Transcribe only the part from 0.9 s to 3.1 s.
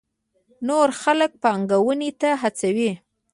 خلک پانګونې ته هڅوي.